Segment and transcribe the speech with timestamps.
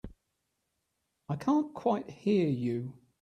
[1.29, 2.97] I can't quite hear you.